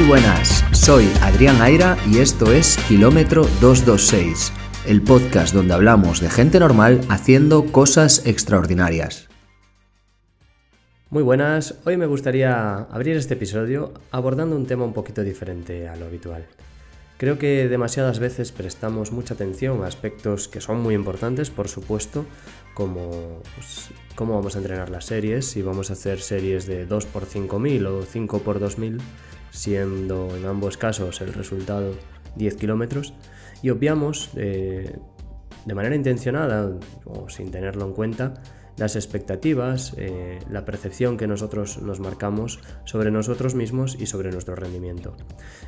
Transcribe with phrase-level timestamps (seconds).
[0.00, 4.50] Muy buenas, soy Adrián Aira y esto es Kilómetro 226,
[4.86, 9.28] el podcast donde hablamos de gente normal haciendo cosas extraordinarias.
[11.10, 15.96] Muy buenas, hoy me gustaría abrir este episodio abordando un tema un poquito diferente a
[15.96, 16.46] lo habitual.
[17.18, 22.24] Creo que demasiadas veces prestamos mucha atención a aspectos que son muy importantes, por supuesto,
[22.72, 27.86] como pues, cómo vamos a entrenar las series, si vamos a hacer series de 2x5000
[27.86, 28.98] o 5x2000,
[29.50, 31.94] siendo en ambos casos el resultado
[32.36, 33.14] 10 kilómetros,
[33.62, 34.96] y obviamos eh,
[35.64, 36.70] de manera intencionada
[37.04, 38.34] o sin tenerlo en cuenta
[38.80, 44.56] las expectativas, eh, la percepción que nosotros nos marcamos sobre nosotros mismos y sobre nuestro
[44.56, 45.14] rendimiento.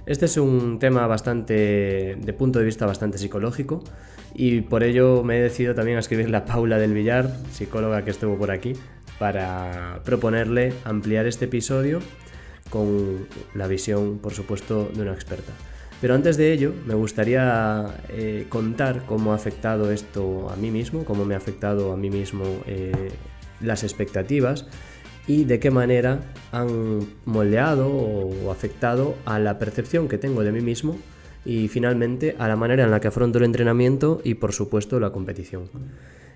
[0.07, 3.85] Este es un tema bastante, de punto de vista bastante psicológico
[4.35, 8.11] y por ello me he decidido también a escribirle a Paula del Villar, psicóloga que
[8.11, 8.73] estuvo por aquí,
[9.19, 12.01] para proponerle ampliar este episodio
[12.73, 15.53] con la visión, por supuesto, de una experta.
[16.01, 21.05] Pero antes de ello, me gustaría eh, contar cómo ha afectado esto a mí mismo,
[21.05, 23.13] cómo me ha afectado a mí mismo eh,
[23.61, 24.67] las expectativas
[25.27, 30.61] y de qué manera han moldeado o afectado a la percepción que tengo de mí
[30.61, 30.97] mismo
[31.45, 35.11] y finalmente a la manera en la que afronto el entrenamiento y por supuesto la
[35.11, 35.69] competición.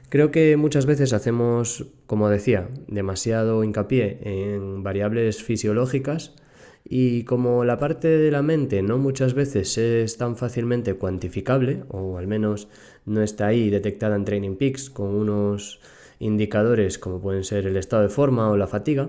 [0.09, 6.37] Creo que muchas veces hacemos, como decía, demasiado hincapié en variables fisiológicas
[6.85, 12.19] y como la parte de la mente no muchas veces es tan fácilmente cuantificable, o
[12.19, 12.69] al menos
[13.05, 15.81] no está ahí detectada en Training Peaks con unos
[16.21, 19.09] indicadores como pueden ser el estado de forma o la fatiga,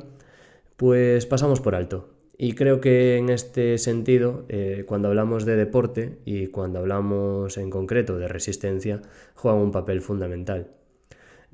[0.77, 2.09] pues pasamos por alto.
[2.39, 7.69] Y creo que en este sentido, eh, cuando hablamos de deporte y cuando hablamos en
[7.69, 9.01] concreto de resistencia,
[9.35, 10.76] juega un papel fundamental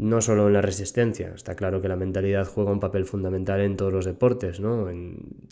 [0.04, 3.78] no solo en la resistencia, está claro que la mentalidad juega un papel fundamental en
[3.78, 4.90] todos los deportes, ¿no?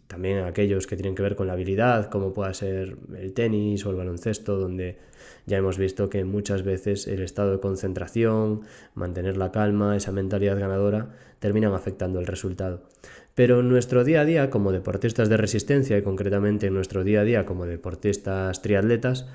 [0.07, 3.85] también en aquellos que tienen que ver con la habilidad, como pueda ser el tenis
[3.85, 4.97] o el baloncesto, donde
[5.45, 10.59] ya hemos visto que muchas veces el estado de concentración, mantener la calma, esa mentalidad
[10.59, 12.83] ganadora, terminan afectando el resultado.
[13.35, 17.21] Pero en nuestro día a día, como deportistas de resistencia y concretamente en nuestro día
[17.21, 19.27] a día como deportistas triatletas,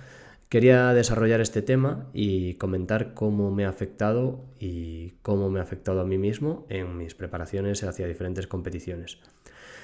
[0.49, 6.01] Quería desarrollar este tema y comentar cómo me ha afectado y cómo me ha afectado
[6.01, 9.19] a mí mismo en mis preparaciones hacia diferentes competiciones.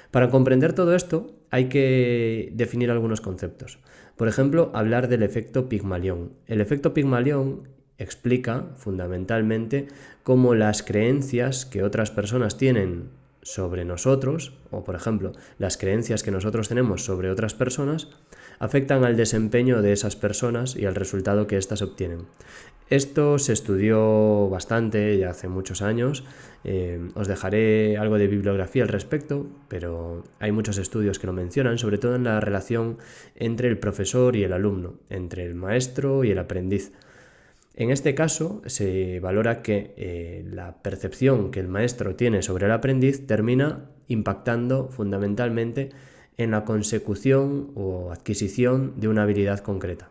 [0.09, 3.79] Para comprender todo esto hay que definir algunos conceptos.
[4.15, 6.33] Por ejemplo, hablar del efecto Pigmalión.
[6.47, 9.87] El efecto Pigmalión explica fundamentalmente
[10.23, 13.09] cómo las creencias que otras personas tienen
[13.43, 18.09] sobre nosotros, o por ejemplo, las creencias que nosotros tenemos sobre otras personas,
[18.59, 22.25] afectan al desempeño de esas personas y al resultado que éstas obtienen.
[22.89, 26.23] Esto se estudió bastante ya hace muchos años.
[26.63, 31.77] Eh, os dejaré algo de bibliografía al respecto, pero hay muchos estudios que lo mencionan,
[31.77, 32.97] sobre todo en la relación
[33.35, 36.91] entre el profesor y el alumno, entre el maestro y el aprendiz.
[37.75, 42.71] En este caso, se valora que eh, la percepción que el maestro tiene sobre el
[42.71, 45.89] aprendiz termina impactando fundamentalmente
[46.37, 50.09] en la consecución o adquisición de una habilidad concreta.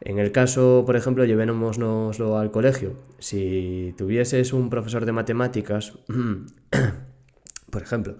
[0.00, 2.94] En el caso, por ejemplo, llevémoslo al colegio.
[3.18, 5.94] Si tuvieses un profesor de matemáticas,
[7.70, 8.16] por ejemplo,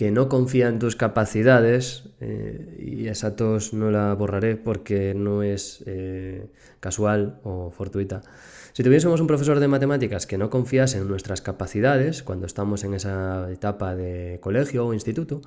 [0.00, 5.42] que no confía en tus capacidades, eh, y esa tos no la borraré porque no
[5.42, 6.46] es eh,
[6.80, 8.22] casual o fortuita.
[8.72, 12.94] Si tuviésemos un profesor de matemáticas que no confiase en nuestras capacidades cuando estamos en
[12.94, 15.42] esa etapa de colegio o instituto,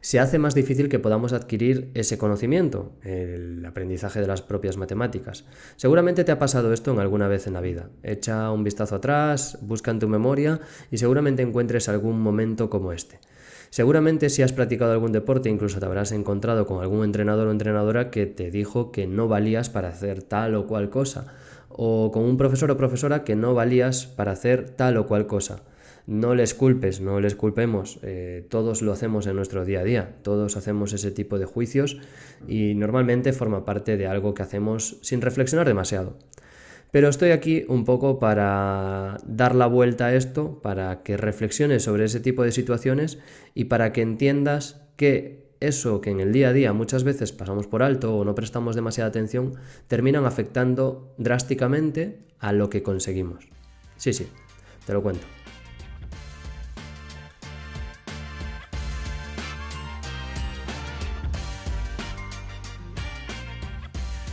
[0.00, 5.46] se hace más difícil que podamos adquirir ese conocimiento, el aprendizaje de las propias matemáticas.
[5.74, 7.90] Seguramente te ha pasado esto en alguna vez en la vida.
[8.04, 10.60] Echa un vistazo atrás, busca en tu memoria
[10.92, 13.18] y seguramente encuentres algún momento como este.
[13.76, 18.10] Seguramente si has practicado algún deporte, incluso te habrás encontrado con algún entrenador o entrenadora
[18.10, 21.34] que te dijo que no valías para hacer tal o cual cosa,
[21.68, 25.60] o con un profesor o profesora que no valías para hacer tal o cual cosa.
[26.06, 30.16] No les culpes, no les culpemos, eh, todos lo hacemos en nuestro día a día,
[30.22, 32.00] todos hacemos ese tipo de juicios
[32.48, 36.16] y normalmente forma parte de algo que hacemos sin reflexionar demasiado.
[36.96, 42.06] Pero estoy aquí un poco para dar la vuelta a esto, para que reflexiones sobre
[42.06, 43.18] ese tipo de situaciones
[43.52, 47.66] y para que entiendas que eso que en el día a día muchas veces pasamos
[47.66, 49.56] por alto o no prestamos demasiada atención,
[49.88, 53.46] terminan afectando drásticamente a lo que conseguimos.
[53.98, 54.28] Sí, sí,
[54.86, 55.35] te lo cuento.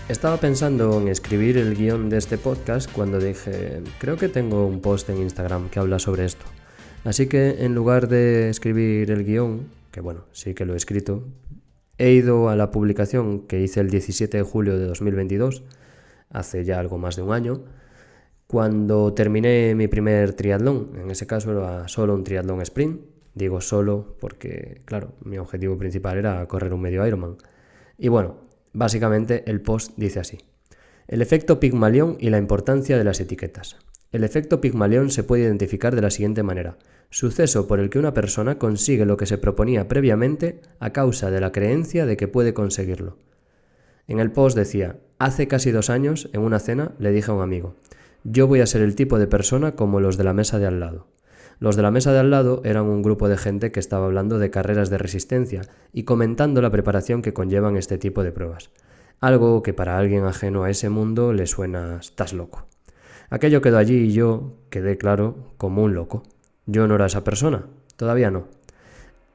[0.10, 4.82] Estaba pensando en escribir el guion de este podcast cuando dije, creo que tengo un
[4.82, 6.46] post en Instagram que habla sobre esto.
[7.06, 11.24] Así que en lugar de escribir el guion, que bueno, sí que lo he escrito,
[11.98, 15.64] he ido a la publicación que hice el 17 de julio de 2022,
[16.30, 17.64] hace ya algo más de un año,
[18.46, 20.92] cuando terminé mi primer triatlón.
[21.02, 23.02] En ese caso era solo un triatlón sprint.
[23.36, 27.38] Digo solo porque, claro, mi objetivo principal era correr un medio Ironman.
[27.98, 30.40] Y bueno, básicamente el post dice así.
[31.08, 33.78] El efecto Pigmalión y la importancia de las etiquetas.
[34.12, 36.78] El efecto Pigmalión se puede identificar de la siguiente manera.
[37.10, 41.42] Suceso por el que una persona consigue lo que se proponía previamente a causa de
[41.42, 43.18] la creencia de que puede conseguirlo.
[44.08, 47.42] En el post decía, hace casi dos años, en una cena, le dije a un
[47.42, 47.76] amigo,
[48.24, 50.80] yo voy a ser el tipo de persona como los de la mesa de al
[50.80, 51.08] lado.
[51.64, 54.38] Los de la mesa de al lado eran un grupo de gente que estaba hablando
[54.38, 55.62] de carreras de resistencia
[55.94, 58.70] y comentando la preparación que conllevan este tipo de pruebas.
[59.22, 62.66] Algo que para alguien ajeno a ese mundo le suena estás loco.
[63.30, 66.24] Aquello quedó allí y yo quedé claro como un loco.
[66.66, 68.50] Yo no era esa persona, todavía no.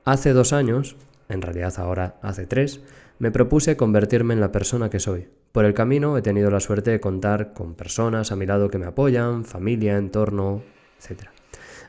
[0.05, 0.97] Hace dos años,
[1.31, 2.83] en realidad ahora hace tres,
[3.19, 5.29] me propuse convertirme en la persona que soy.
[5.51, 8.77] Por el camino he tenido la suerte de contar con personas a mi lado que
[8.77, 10.61] me apoyan, familia, entorno,
[10.99, 11.38] etc.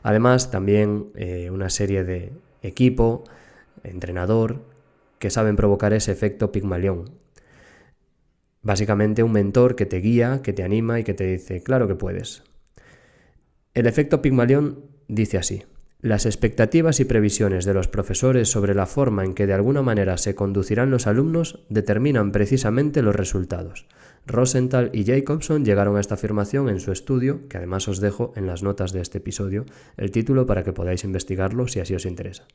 [0.02, 2.32] Además, también eh, una serie de
[2.62, 3.24] equipo,
[3.82, 4.62] entrenador,
[5.18, 7.10] que saben provocar ese efecto Pigmalión.
[8.62, 11.94] Básicamente un mentor que te guía, que te anima y que te dice, claro que
[11.94, 12.42] puedes.
[13.74, 15.62] El efecto Pigmalión dice así.
[16.02, 20.16] Las expectativas y previsiones de los profesores sobre la forma en que de alguna manera
[20.16, 23.86] se conducirán los alumnos determinan precisamente los resultados.
[24.26, 28.46] Rosenthal y Jacobson llegaron a esta afirmación en su estudio, que además os dejo en
[28.46, 29.66] las notas de este episodio,
[29.98, 32.46] el título para que podáis investigarlo si así os interesa.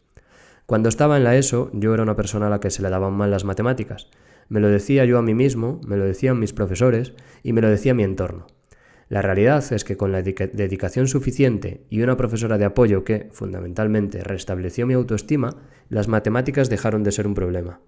[0.65, 3.13] Cuando estaba en la ESO, yo era una persona a la que se le daban
[3.13, 4.09] mal las matemáticas.
[4.49, 7.13] Me lo decía yo a mí mismo, me lo decían mis profesores
[7.43, 8.47] y me lo decía mi entorno.
[9.07, 14.23] La realidad es que con la dedicación suficiente y una profesora de apoyo que, fundamentalmente,
[14.23, 15.55] restableció mi autoestima,
[15.89, 17.81] las matemáticas dejaron de ser un problema.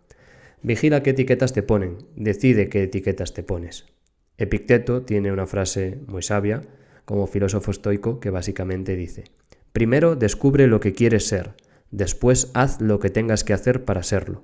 [0.61, 3.85] Vigila qué etiquetas te ponen, decide qué etiquetas te pones.
[4.37, 6.61] Epicteto tiene una frase muy sabia,
[7.05, 9.25] como filósofo estoico, que básicamente dice,
[9.73, 11.53] Primero descubre lo que quieres ser,
[11.91, 14.43] después haz lo que tengas que hacer para serlo.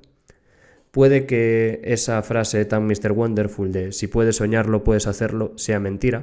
[0.92, 3.12] Puede que esa frase tan Mr.
[3.12, 6.22] Wonderful de si puedes soñarlo, puedes hacerlo, sea mentira,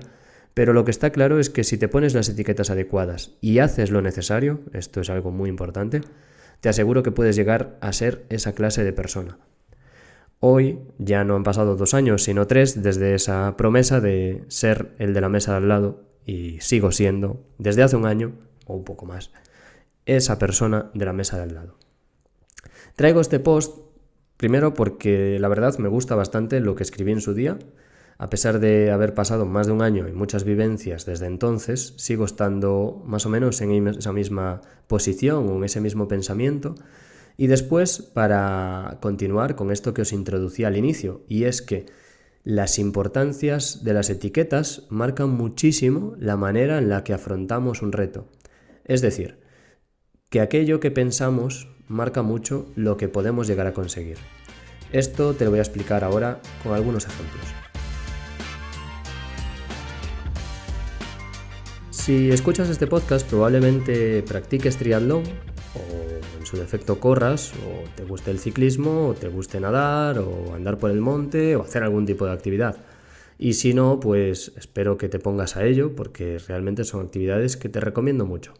[0.55, 3.91] pero lo que está claro es que si te pones las etiquetas adecuadas y haces
[3.91, 6.01] lo necesario, esto es algo muy importante,
[6.61, 9.39] te aseguro que puedes llegar a ser esa clase de persona.
[10.41, 15.13] Hoy ya no han pasado dos años, sino tres desde esa promesa de ser el
[15.13, 18.33] de la mesa de al lado y sigo siendo, desde hace un año
[18.67, 19.33] o un poco más,
[20.07, 21.77] esa persona de la mesa de al lado.
[22.97, 23.79] Traigo este post
[24.37, 27.59] primero porque la verdad me gusta bastante lo que escribí en su día,
[28.21, 32.27] a pesar de haber pasado más de un año y muchas vivencias desde entonces, sigo
[32.27, 36.75] estando más o menos en esa misma posición o en ese mismo pensamiento.
[37.39, 41.87] Y después, para continuar con esto que os introducí al inicio, y es que
[42.45, 48.29] las importancias de las etiquetas marcan muchísimo la manera en la que afrontamos un reto.
[48.85, 49.39] Es decir,
[50.29, 54.19] que aquello que pensamos marca mucho lo que podemos llegar a conseguir.
[54.93, 57.70] Esto te lo voy a explicar ahora con algunos ejemplos.
[62.01, 65.23] Si escuchas este podcast probablemente practiques triatlón
[65.75, 70.55] o en su defecto corras o te guste el ciclismo o te guste nadar o
[70.55, 72.79] andar por el monte o hacer algún tipo de actividad.
[73.39, 77.69] Y si no, pues espero que te pongas a ello porque realmente son actividades que
[77.69, 78.55] te recomiendo mucho.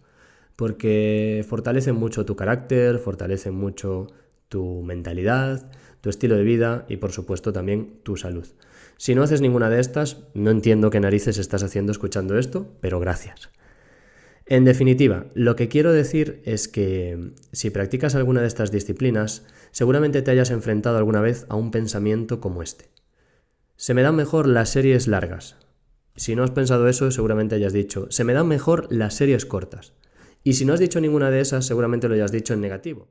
[0.55, 4.09] Porque fortalecen mucho tu carácter, fortalecen mucho
[4.51, 8.47] tu mentalidad, tu estilo de vida y por supuesto también tu salud.
[9.01, 13.01] Si no haces ninguna de estas, no entiendo qué narices estás haciendo escuchando esto, pero
[13.01, 13.49] gracias.
[14.45, 20.21] En definitiva, lo que quiero decir es que si practicas alguna de estas disciplinas, seguramente
[20.21, 22.91] te hayas enfrentado alguna vez a un pensamiento como este.
[23.77, 25.57] Se me dan mejor las series largas.
[26.15, 29.95] Si no has pensado eso, seguramente hayas dicho, se me dan mejor las series cortas.
[30.45, 33.09] Y si no has dicho ninguna de esas, seguramente lo hayas dicho en negativo.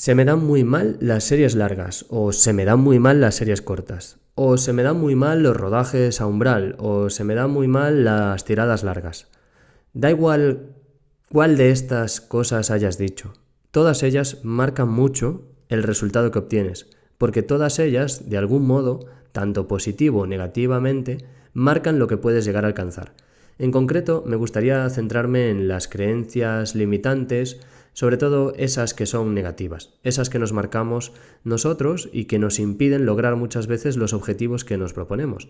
[0.00, 3.34] Se me dan muy mal las series largas o se me dan muy mal las
[3.34, 7.34] series cortas o se me dan muy mal los rodajes a umbral, o se me
[7.34, 9.26] dan muy mal las tiradas largas.
[9.94, 10.76] Da igual
[11.32, 13.32] cuál de estas cosas hayas dicho,
[13.72, 16.86] todas ellas marcan mucho el resultado que obtienes,
[17.18, 19.00] porque todas ellas, de algún modo,
[19.32, 21.24] tanto positivo o negativamente,
[21.54, 23.14] marcan lo que puedes llegar a alcanzar.
[23.58, 27.58] En concreto, me gustaría centrarme en las creencias limitantes,
[27.98, 31.12] sobre todo esas que son negativas, esas que nos marcamos
[31.42, 35.48] nosotros y que nos impiden lograr muchas veces los objetivos que nos proponemos.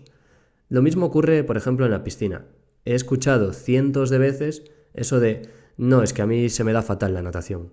[0.67, 2.47] Lo mismo ocurre, por ejemplo, en la piscina.
[2.85, 4.63] He escuchado cientos de veces
[4.95, 5.43] eso de,
[5.77, 7.69] no, es que a mí se me da fatal la natación.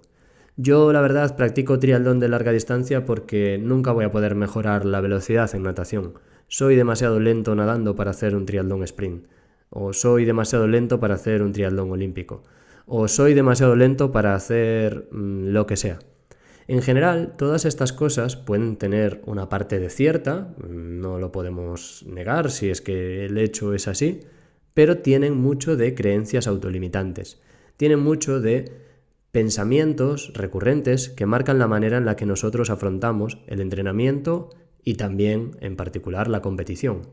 [0.59, 5.01] Yo la verdad practico triatlón de larga distancia porque nunca voy a poder mejorar la
[5.01, 6.19] velocidad en natación.
[6.49, 9.25] Soy demasiado lento nadando para hacer un triatlón sprint.
[9.71, 12.43] O soy demasiado lento para hacer un triatlón olímpico.
[12.87, 15.99] O soy demasiado lento para hacer mm, lo que sea.
[16.69, 22.05] En general, todas estas cosas pueden tener una parte de cierta, mm, no lo podemos
[22.07, 24.21] negar si es que el hecho es así,
[24.73, 27.41] pero tienen mucho de creencias autolimitantes.
[27.77, 28.71] Tienen mucho de
[29.33, 34.51] pensamientos recurrentes que marcan la manera en la que nosotros afrontamos el entrenamiento
[34.83, 37.09] y también, en particular, la competición.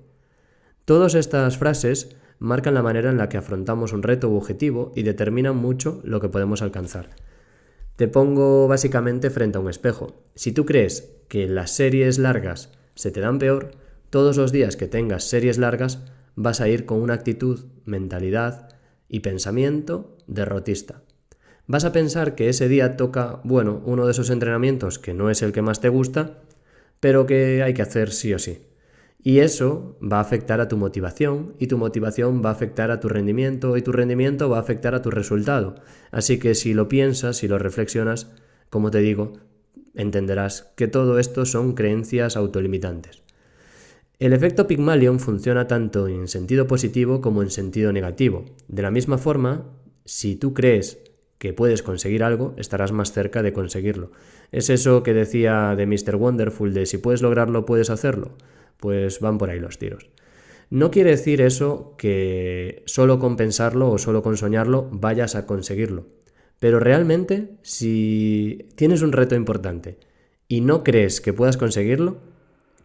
[0.86, 5.03] Todas estas frases marcan la manera en la que afrontamos un reto u objetivo y
[5.03, 7.09] determinan mucho lo que podemos alcanzar.
[7.95, 10.23] Te pongo básicamente frente a un espejo.
[10.35, 13.71] Si tú crees que las series largas se te dan peor,
[14.09, 16.03] todos los días que tengas series largas
[16.35, 18.69] vas a ir con una actitud, mentalidad
[19.07, 21.03] y pensamiento derrotista
[21.67, 25.41] vas a pensar que ese día toca, bueno, uno de esos entrenamientos que no es
[25.41, 26.39] el que más te gusta,
[26.99, 28.65] pero que hay que hacer sí o sí.
[29.25, 33.00] Y eso va a afectar a tu motivación y tu motivación va a afectar a
[33.00, 35.75] tu rendimiento y tu rendimiento va a afectar a tu resultado.
[36.12, 38.30] Así que si lo piensas, si lo reflexionas,
[38.70, 39.34] como te digo,
[39.96, 43.24] entenderás que todo esto son creencias autolimitantes.
[44.20, 48.44] El efecto Pygmalion funciona tanto en sentido positivo como en sentido negativo.
[48.68, 49.65] De la misma forma,
[50.03, 51.00] si tú crees
[51.38, 54.12] que puedes conseguir algo, estarás más cerca de conseguirlo.
[54.51, 56.15] Es eso que decía de Mr.
[56.15, 58.38] Wonderful, de si puedes lograrlo, puedes hacerlo.
[58.83, 60.09] Pues van por ahí los tiros.
[60.69, 66.07] No quiere decir eso que solo con pensarlo o solo con soñarlo vayas a conseguirlo.
[66.59, 69.99] Pero realmente, si tienes un reto importante
[70.49, 72.17] y no crees que puedas conseguirlo,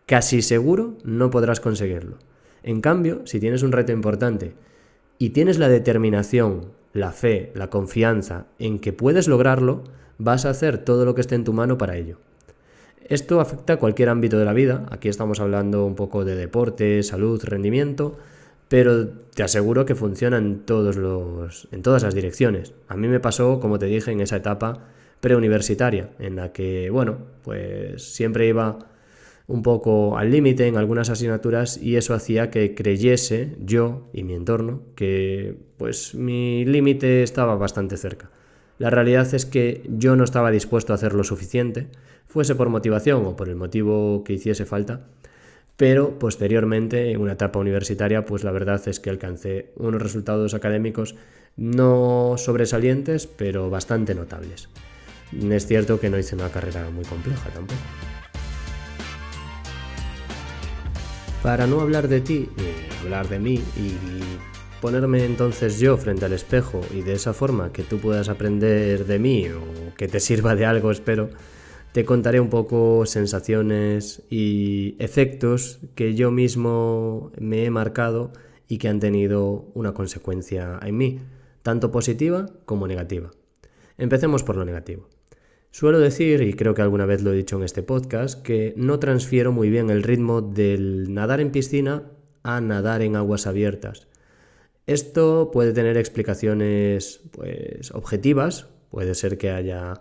[0.06, 2.18] casi seguro no podrás conseguirlo.
[2.62, 4.52] En cambio, si tienes un reto importante
[5.18, 9.82] y tienes la determinación la fe, la confianza en que puedes lograrlo,
[10.16, 12.18] vas a hacer todo lo que esté en tu mano para ello.
[13.08, 17.02] Esto afecta a cualquier ámbito de la vida, aquí estamos hablando un poco de deporte,
[17.02, 18.18] salud, rendimiento,
[18.68, 22.74] pero te aseguro que funciona en, todos los, en todas las direcciones.
[22.86, 24.88] A mí me pasó, como te dije, en esa etapa
[25.20, 28.78] preuniversitaria, en la que, bueno, pues siempre iba
[29.46, 34.34] un poco al límite en algunas asignaturas y eso hacía que creyese yo y mi
[34.34, 38.30] entorno que pues mi límite estaba bastante cerca.
[38.78, 41.88] La realidad es que yo no estaba dispuesto a hacer lo suficiente,
[42.28, 45.00] fuese por motivación o por el motivo que hiciese falta,
[45.76, 51.16] pero posteriormente en una etapa universitaria pues la verdad es que alcancé unos resultados académicos
[51.56, 54.68] no sobresalientes, pero bastante notables.
[55.50, 57.80] Es cierto que no hice una carrera muy compleja tampoco.
[61.42, 62.48] Para no hablar de ti,
[63.02, 67.82] hablar de mí y ponerme entonces yo frente al espejo y de esa forma que
[67.82, 71.30] tú puedas aprender de mí o que te sirva de algo, espero,
[71.92, 78.32] te contaré un poco sensaciones y efectos que yo mismo me he marcado
[78.68, 81.18] y que han tenido una consecuencia en mí,
[81.62, 83.30] tanto positiva como negativa.
[83.96, 85.08] Empecemos por lo negativo.
[85.70, 88.98] Suelo decir, y creo que alguna vez lo he dicho en este podcast, que no
[88.98, 92.04] transfiero muy bien el ritmo del nadar en piscina
[92.42, 94.08] a nadar en aguas abiertas.
[94.88, 100.00] Esto puede tener explicaciones pues, objetivas, puede ser que haya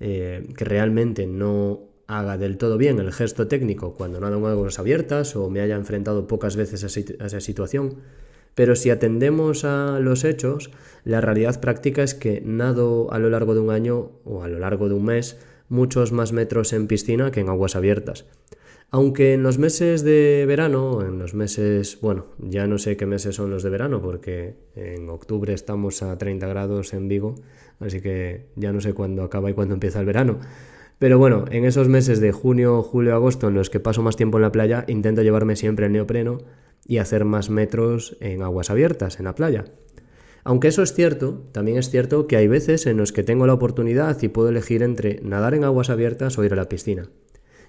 [0.00, 4.80] eh, que realmente no haga del todo bien el gesto técnico cuando nado en aguas
[4.80, 8.00] abiertas o me haya enfrentado pocas veces a esa situación,
[8.56, 10.72] pero si atendemos a los hechos,
[11.04, 14.58] la realidad práctica es que nado a lo largo de un año o a lo
[14.58, 15.38] largo de un mes
[15.68, 18.24] muchos más metros en piscina que en aguas abiertas.
[18.94, 23.34] Aunque en los meses de verano, en los meses, bueno, ya no sé qué meses
[23.34, 27.34] son los de verano porque en octubre estamos a 30 grados en Vigo,
[27.80, 30.38] así que ya no sé cuándo acaba y cuándo empieza el verano.
[31.00, 34.38] Pero bueno, en esos meses de junio, julio, agosto en los que paso más tiempo
[34.38, 36.38] en la playa, intento llevarme siempre el neopreno
[36.86, 39.64] y hacer más metros en aguas abiertas, en la playa.
[40.44, 43.54] Aunque eso es cierto, también es cierto que hay veces en los que tengo la
[43.54, 47.08] oportunidad y puedo elegir entre nadar en aguas abiertas o ir a la piscina.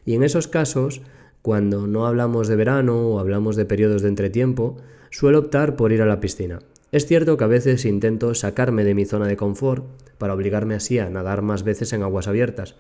[0.06, 1.02] Y en esos casos,
[1.42, 4.78] cuando no hablamos de verano o hablamos de periodos de entretiempo,
[5.10, 6.60] suelo optar por ir a la piscina.
[6.92, 9.86] Es cierto que a veces intento sacarme de mi zona de confort
[10.18, 12.76] para obligarme así a nadar más veces en aguas abiertas,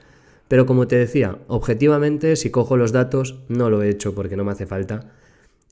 [0.48, 4.46] pero como te decía, objetivamente si cojo los datos, no lo he hecho porque no
[4.46, 5.12] me hace falta,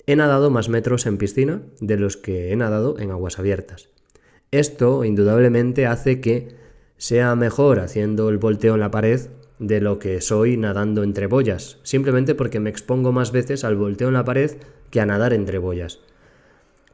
[0.06, 3.88] He nadado más metros en piscina de los que he nadado en aguas abiertas.
[4.52, 6.56] Esto indudablemente hace que
[6.98, 9.22] sea mejor haciendo el volteo en la pared
[9.64, 14.10] de lo que soy nadando entre boyas, simplemente porque me expongo más veces al volteo
[14.10, 14.52] en la pared
[14.90, 16.00] que a nadar entre boyas.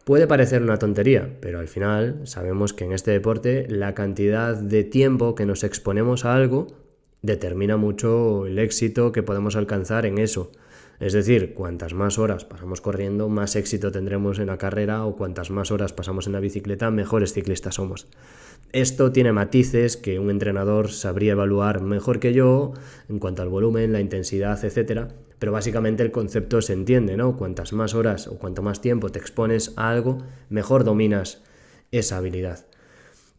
[0.03, 4.83] Puede parecer una tontería, pero al final sabemos que en este deporte la cantidad de
[4.83, 6.67] tiempo que nos exponemos a algo
[7.23, 10.51] determina mucho el éxito que podemos alcanzar en eso.
[10.99, 15.49] Es decir, cuantas más horas pasamos corriendo, más éxito tendremos en la carrera o cuantas
[15.49, 18.07] más horas pasamos en la bicicleta, mejores ciclistas somos.
[18.73, 22.73] Esto tiene matices que un entrenador sabría evaluar mejor que yo
[23.07, 25.07] en cuanto al volumen, la intensidad, etc.
[25.39, 27.37] Pero básicamente el concepto se entiende, ¿no?
[27.37, 30.17] Cuantas más horas o cuanto más tiempo te expones a algo,
[30.49, 31.41] mejor dominas
[31.91, 32.68] esa habilidad.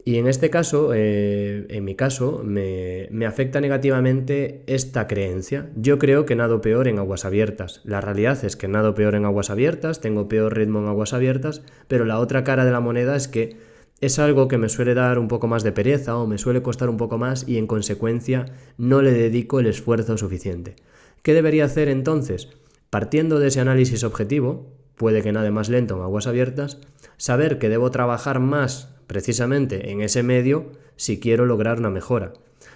[0.03, 5.69] Y en este caso, eh, en mi caso, me, me, afecta negativamente esta creencia.
[5.75, 7.81] Yo creo que nado peor en aguas abiertas.
[7.83, 11.61] La realidad es que nado peor en aguas abiertas, tengo peor ritmo en aguas abiertas,
[11.87, 13.57] pero la otra cara de la moneda es que
[14.01, 16.89] es algo que me suele dar un poco más de pereza o me suele costar
[16.89, 18.45] un poco más y en consecuencia
[18.77, 20.75] no le dedico el esfuerzo suficiente.
[21.21, 22.49] ¿Qué debería hacer entonces?
[22.89, 26.79] Partiendo de ese análisis objetivo, puede que nade más lento en aguas abiertas,
[27.17, 32.31] saber que debo trabajar más precisamente en ese medio si quiero lograr una mejora.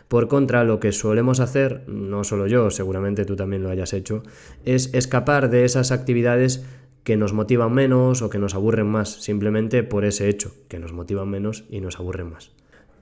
[0.10, 4.22] Por contra, lo que solemos hacer, no solo yo, seguramente tú también lo hayas hecho,
[4.66, 6.66] es escapar de esas actividades
[7.06, 10.92] que nos motivan menos o que nos aburren más, simplemente por ese hecho, que nos
[10.92, 12.52] motivan menos y nos aburren más.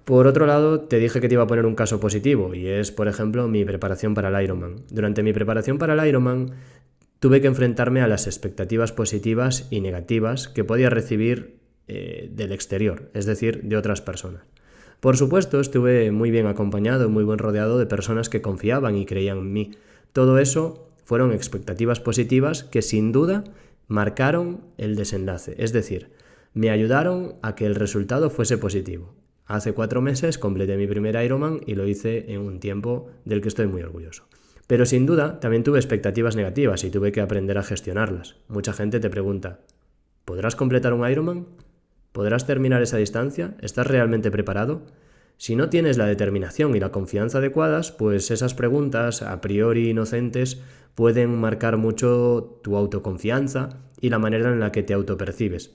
[0.06, 2.92] Por otro lado, te dije que te iba a poner un caso positivo, y es,
[2.92, 4.76] por ejemplo, mi preparación para el Ironman.
[4.92, 6.52] Durante mi preparación para el Ironman,
[7.20, 13.10] tuve que enfrentarme a las expectativas positivas y negativas que podía recibir eh, del exterior,
[13.14, 14.44] es decir, de otras personas.
[15.00, 19.40] Por supuesto, estuve muy bien acompañado, muy buen rodeado de personas que confiaban y creían
[19.40, 19.72] en mí.
[20.14, 23.44] Todo eso fueron expectativas positivas que sin duda
[23.88, 26.12] marcaron el desenlace, es decir,
[26.54, 29.14] me ayudaron a que el resultado fuese positivo.
[29.46, 33.50] Hace cuatro meses completé mi primer Ironman y lo hice en un tiempo del que
[33.50, 34.24] estoy muy orgulloso.
[34.68, 38.38] Pero sin duda también tuve expectativas negativas y tuve que aprender a gestionarlas.
[38.48, 39.60] Mucha gente te pregunta,
[40.24, 41.48] ¿podrás completar un Ironman?
[42.14, 43.56] ¿Podrás terminar esa distancia?
[43.60, 44.84] ¿Estás realmente preparado?
[45.38, 50.62] Si no tienes la determinación y la confianza adecuadas, pues esas preguntas, a priori inocentes,
[50.94, 55.72] pueden marcar mucho tu autoconfianza y la manera en la que te autopercibes.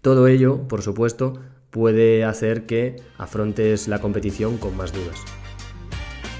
[0.00, 1.34] Todo ello, por supuesto,
[1.70, 5.18] puede hacer que afrontes la competición con más dudas.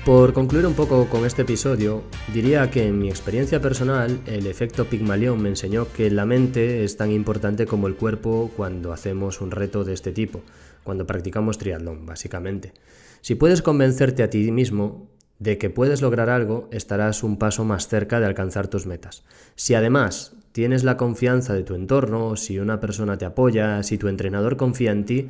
[0.05, 4.87] Por concluir un poco con este episodio, diría que en mi experiencia personal el efecto
[4.87, 9.51] Pigmalión me enseñó que la mente es tan importante como el cuerpo cuando hacemos un
[9.51, 10.41] reto de este tipo,
[10.85, 12.73] cuando practicamos triatlón, básicamente.
[13.21, 17.87] Si puedes convencerte a ti mismo de que puedes lograr algo, estarás un paso más
[17.87, 19.23] cerca de alcanzar tus metas.
[19.55, 24.09] Si además tienes la confianza de tu entorno, si una persona te apoya, si tu
[24.09, 25.29] entrenador confía en ti,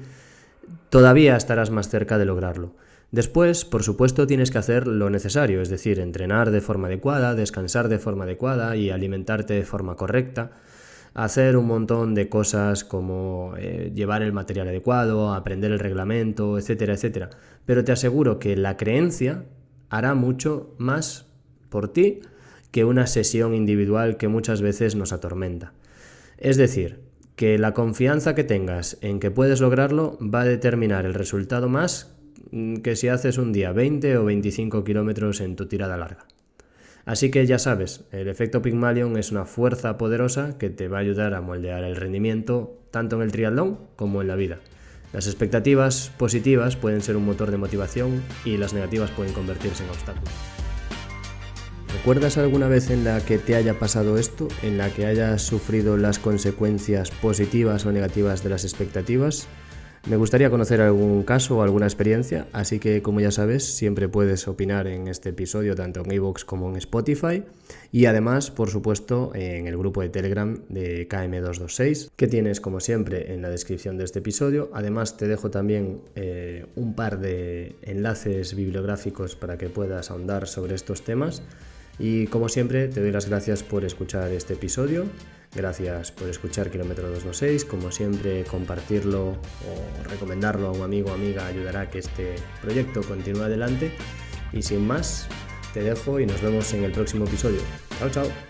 [0.91, 2.73] todavía estarás más cerca de lograrlo.
[3.13, 7.89] Después, por supuesto, tienes que hacer lo necesario, es decir, entrenar de forma adecuada, descansar
[7.89, 10.53] de forma adecuada y alimentarte de forma correcta,
[11.13, 16.95] hacer un montón de cosas como eh, llevar el material adecuado, aprender el reglamento, etcétera,
[16.95, 17.31] etcétera.
[17.67, 19.45] Pero te aseguro que la creencia
[19.89, 21.27] hará mucho más
[21.69, 22.21] por ti
[22.71, 25.73] que una sesión individual que muchas veces nos atormenta.
[26.39, 27.01] Es decir,
[27.35, 32.20] que la confianza que tengas en que puedes lograrlo va a determinar el resultado más
[32.83, 36.27] que si haces un día 20 o 25 kilómetros en tu tirada larga.
[37.05, 41.01] Así que ya sabes, el efecto Pygmalion es una fuerza poderosa que te va a
[41.01, 44.59] ayudar a moldear el rendimiento tanto en el triatlón como en la vida.
[45.13, 49.91] Las expectativas positivas pueden ser un motor de motivación y las negativas pueden convertirse en
[49.91, 50.33] obstáculos.
[51.93, 54.47] ¿Recuerdas alguna vez en la que te haya pasado esto?
[54.63, 59.49] ¿En la que hayas sufrido las consecuencias positivas o negativas de las expectativas?
[60.09, 64.49] Me gustaría conocer algún caso o alguna experiencia, así que como ya sabes, siempre puedes
[64.49, 67.45] opinar en este episodio tanto en iVoox como en Spotify
[67.93, 73.35] y además, por supuesto, en el grupo de Telegram de KM226 que tienes como siempre
[73.35, 74.71] en la descripción de este episodio.
[74.73, 80.77] Además, te dejo también eh, un par de enlaces bibliográficos para que puedas ahondar sobre
[80.77, 81.43] estos temas.
[82.01, 85.05] Y como siempre, te doy las gracias por escuchar este episodio.
[85.55, 87.67] Gracias por escuchar Kilómetro 226.
[87.67, 93.03] Como siempre, compartirlo o recomendarlo a un amigo o amiga ayudará a que este proyecto
[93.03, 93.93] continúe adelante.
[94.53, 95.29] Y sin más,
[95.75, 97.61] te dejo y nos vemos en el próximo episodio.
[97.99, 98.50] Chao, chao.